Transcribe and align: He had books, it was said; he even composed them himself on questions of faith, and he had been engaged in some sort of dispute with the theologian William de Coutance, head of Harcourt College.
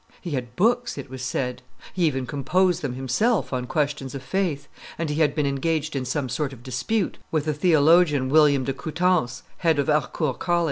He 0.19 0.31
had 0.31 0.55
books, 0.55 0.97
it 0.97 1.11
was 1.11 1.21
said; 1.21 1.61
he 1.93 2.05
even 2.07 2.25
composed 2.25 2.81
them 2.81 2.93
himself 2.95 3.53
on 3.53 3.65
questions 3.67 4.15
of 4.15 4.23
faith, 4.23 4.67
and 4.97 5.11
he 5.11 5.21
had 5.21 5.35
been 5.35 5.45
engaged 5.45 5.95
in 5.95 6.05
some 6.05 6.27
sort 6.27 6.53
of 6.53 6.63
dispute 6.63 7.19
with 7.29 7.45
the 7.45 7.53
theologian 7.53 8.27
William 8.29 8.63
de 8.63 8.73
Coutance, 8.73 9.43
head 9.57 9.77
of 9.77 9.89
Harcourt 9.89 10.39
College. 10.39 10.59